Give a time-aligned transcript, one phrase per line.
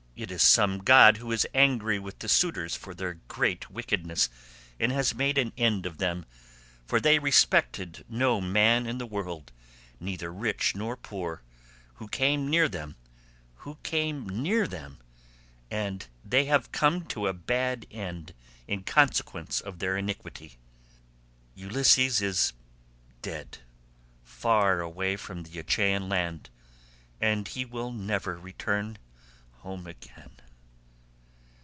[0.17, 4.29] It is some god who is angry with the suitors for their great wickedness,
[4.79, 6.25] and has made an end of them;
[6.85, 9.51] for they respected no man in the whole world,
[9.99, 11.41] neither rich nor poor,
[11.95, 12.97] who came near them,
[15.71, 18.35] and they have come to a bad end
[18.67, 20.59] in consequence of their iniquity;
[21.55, 22.53] Ulysses is
[23.23, 23.57] dead
[24.23, 26.51] far away from the Achaean land;
[27.47, 28.99] he will never return
[29.63, 30.31] home again."